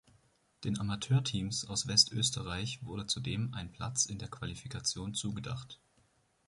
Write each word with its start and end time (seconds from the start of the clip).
Den 0.63 0.79
Amateurteams 0.79 1.63
aus 1.65 1.85
Westösterreich 1.85 2.83
wurde 2.83 3.05
zudem 3.05 3.53
ein 3.53 3.71
Platz 3.71 4.07
in 4.07 4.17
der 4.17 4.29
Qualifikation 4.31 5.13
zugedacht. 5.13 5.79